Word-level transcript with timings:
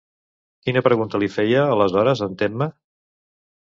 Quina 0.67 0.81
pregunta 0.87 1.21
li 1.23 1.29
feia, 1.35 1.67
aleshores, 1.75 2.25
en 2.29 2.35
Temme? 2.43 2.69